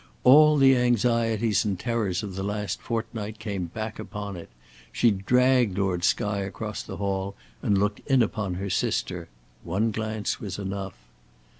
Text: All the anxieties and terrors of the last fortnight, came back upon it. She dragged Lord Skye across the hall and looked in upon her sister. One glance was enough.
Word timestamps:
All 0.23 0.57
the 0.57 0.75
anxieties 0.75 1.63
and 1.63 1.77
terrors 1.79 2.23
of 2.23 2.33
the 2.33 2.41
last 2.41 2.81
fortnight, 2.81 3.37
came 3.37 3.65
back 3.67 3.99
upon 3.99 4.35
it. 4.35 4.49
She 4.91 5.11
dragged 5.11 5.77
Lord 5.77 6.03
Skye 6.03 6.39
across 6.39 6.81
the 6.81 6.97
hall 6.97 7.35
and 7.61 7.77
looked 7.77 7.99
in 8.07 8.23
upon 8.23 8.55
her 8.55 8.71
sister. 8.71 9.29
One 9.63 9.91
glance 9.91 10.39
was 10.39 10.57
enough. 10.57 10.95